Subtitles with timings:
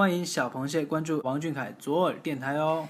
[0.00, 2.88] 欢迎小螃蟹关注王俊凯左耳电台哦。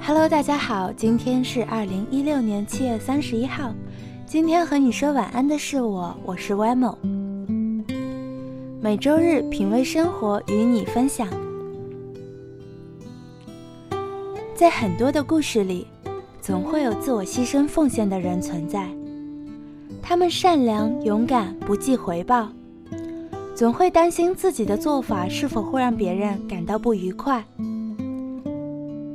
[0.00, 3.74] Hello，大家好，今天是二零一六年七月三十一号。
[4.24, 6.96] 今天和你说晚安的是我，我是 Wemo。
[8.80, 11.28] 每周日品味生活，与你分享。
[14.54, 15.86] 在很多的故事里，
[16.40, 18.88] 总会有自我牺牲奉献的人存在。
[20.10, 22.48] 他们善良、勇敢，不计回报，
[23.54, 27.44] 总会担心自己的做法是否会让别人感到不愉快。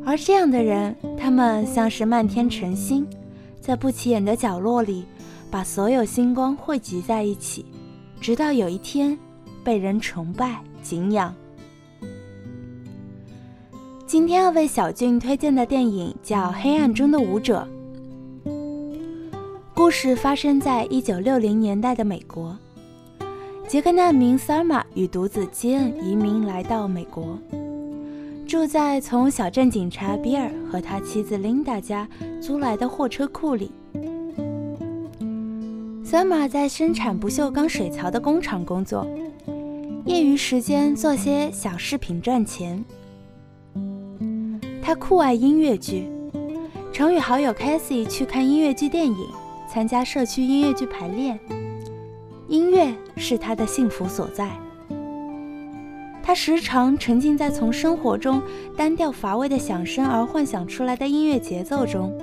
[0.05, 3.05] 而这样的人，他们像是漫天晨星，
[3.59, 5.03] 在不起眼的角落里，
[5.51, 7.65] 把所有星光汇集在一起，
[8.21, 9.19] 直到有一天，
[9.65, 11.35] 被人崇拜、敬仰。
[14.07, 17.67] 今天要为小俊推荐的电影叫《黑暗中的舞者》，
[19.75, 22.57] 故事发生在一九六零年代的美国，
[23.67, 27.37] 杰克难民 Sarma 与独子基恩移民来到美国。
[28.47, 32.07] 住在从小镇警察比尔和他妻子琳达家
[32.41, 33.69] 租来的货车库里。
[36.05, 39.05] 森马在生产不锈钢水槽的工厂工作，
[40.05, 42.81] 业余时间做些小饰品赚钱。
[44.81, 46.07] 他酷爱音乐剧，
[46.93, 49.27] 常与好友 Cassie 去看音乐剧电影，
[49.75, 51.37] 参加社区音乐剧排练。
[52.47, 54.49] 音乐是他的幸福所在。
[56.23, 58.41] 他时常沉浸在从生活中
[58.77, 62.17] 单调乏味的响声而幻想出来的音乐节奏中，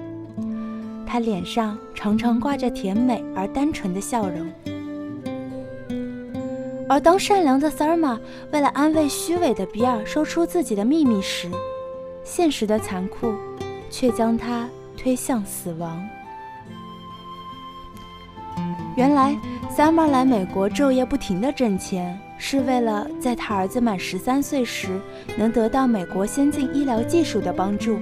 [1.07, 4.51] 他脸上常常挂着甜美而单纯的笑容。
[6.89, 8.19] 而当善良的 Sarma
[8.51, 11.51] 为了安慰虚伪的比尔说出自己的秘密时，
[12.25, 13.35] 现实的残酷
[13.91, 14.67] 却将他
[14.97, 16.03] 推向死亡。
[18.97, 19.37] 原来
[19.77, 22.19] ，Sarma 来美国昼夜不停地挣钱。
[22.45, 25.01] 是为了在他儿子满十三岁时
[25.39, 28.01] 能得到美国先进医疗技术的帮助，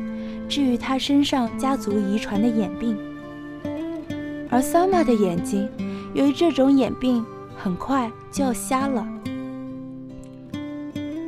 [0.48, 2.96] 治愈他身上家族遗传的眼病。
[4.48, 5.68] 而 Sama 的眼睛
[6.14, 7.22] 由于这种眼病
[7.54, 9.06] 很快就要瞎了。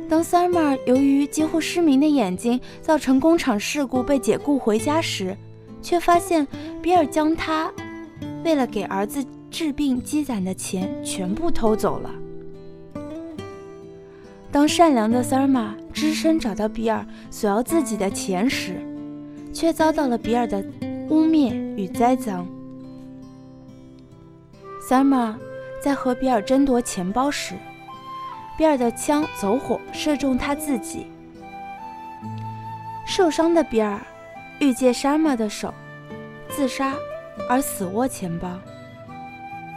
[0.09, 5.37] 当 Sama 由于几乎失明的眼睛造成工厂事故被解雇回家时，
[5.83, 6.47] 却发现
[6.81, 7.71] 比尔将他
[8.43, 12.09] 为了给儿子治病积攒的钱全部偷走了。
[14.51, 18.79] 当善良的 Sama 只身找到比尔索要自己的钱时，
[19.51, 20.63] 却遭到了比尔的
[21.09, 22.45] 污蔑与栽赃。
[24.87, 25.35] Sama
[25.81, 27.55] 在和比尔争夺钱包时，
[28.57, 31.07] 比尔的枪走火射中他自己。
[33.07, 33.99] 受伤的比尔
[34.59, 35.73] 欲借 Sama 的手
[36.49, 36.93] 自杀，
[37.49, 38.59] 而死握钱包，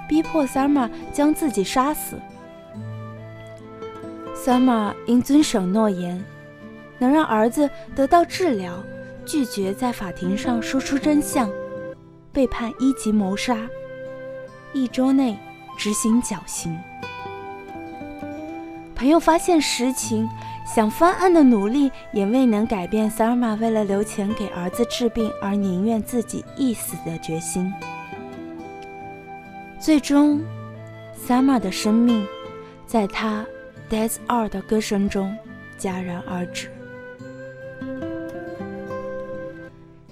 [0.08, 2.20] 逼迫 Sarma 将自己杀死。
[4.34, 6.24] 三马因遵守诺言，
[6.98, 8.82] 能让儿子得到治疗，
[9.24, 11.50] 拒绝在法庭上说出真相，
[12.32, 13.56] 被判一级谋杀，
[14.72, 15.36] 一周内
[15.76, 16.78] 执行绞刑。
[18.94, 20.28] 朋友发现实情，
[20.66, 27.72] 想翻案的努力也未能改变萨尔玛为了留钱给儿子治病而宁愿自己一死的决心。
[29.78, 30.42] 最终，
[31.14, 32.26] 萨尔玛的生命
[32.86, 33.46] 在他。
[33.94, 35.32] 《Death R》的歌声中
[35.78, 36.66] 戛然而止。《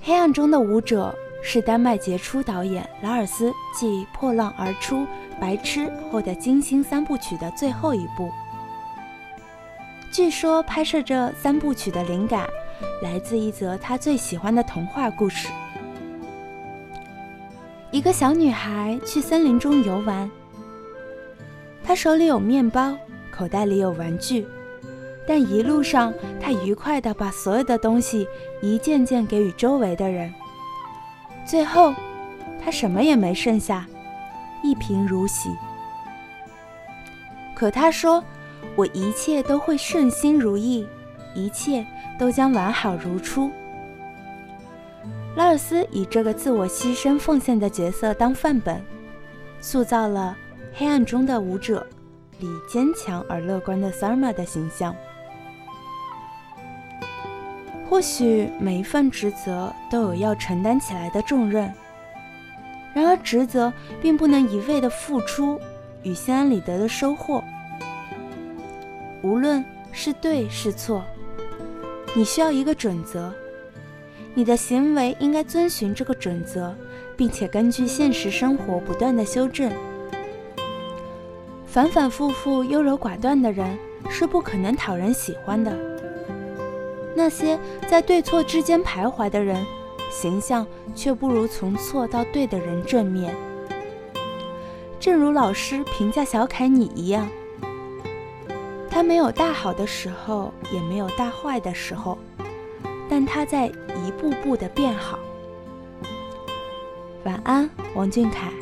[0.00, 1.12] 黑暗中的舞者》
[1.44, 4.98] 是丹麦杰出导演拉尔斯继《破浪而出》
[5.41, 5.81] 《白痴》
[6.12, 8.31] 后的金星三部曲的最后一部。
[10.14, 12.48] 据说拍摄这三部曲的灵感
[13.02, 15.48] 来自一则他最喜欢的童话故事：
[17.91, 20.30] 一个小女孩去森林中游玩，
[21.82, 22.97] 她手里有面包。
[23.32, 24.47] 口袋里有玩具，
[25.26, 28.28] 但一路上她愉快地把所有的东西
[28.62, 30.32] 一件件给予周围的人。
[31.44, 31.92] 最后，
[32.64, 33.84] 她什么也没剩下，
[34.62, 35.50] 一贫如洗。
[37.56, 38.22] 可他说
[38.77, 40.87] ：“我一切都会顺心如意，
[41.34, 41.87] 一切
[42.19, 43.51] 都将完好如初。”
[45.37, 48.81] 拉尔斯以这个自我牺牲奉献的角色当范本，
[49.61, 50.37] 塑造了
[50.72, 51.87] 黑暗中的舞者。
[52.41, 54.95] 里坚强而乐观的 Sarma 的形象。
[57.89, 61.72] 或许每一份职责都有要承担起来的重任，
[62.93, 63.72] 然而职责
[64.03, 65.61] 并不能一味的付出
[66.03, 67.43] 与心安理得的收获。
[69.24, 71.03] 无论是对是错，
[72.15, 73.32] 你需要一个准则，
[74.34, 76.76] 你的行为应该遵循这个准则，
[77.16, 79.72] 并且根据现实生活不断的修正。
[81.66, 83.78] 反反复复优柔寡断的人
[84.10, 85.74] 是不可能讨人喜欢的。
[87.16, 89.65] 那些在对错之间徘徊的人，
[90.10, 93.34] 形象却不如从错到对的人正面。
[95.00, 97.27] 正如老师评价小凯你一样，
[98.94, 102.16] 他没有大好的时候，也没有大坏的时候，
[103.10, 105.18] 但他在一步步的变好。
[107.24, 108.52] 晚安，王俊凯。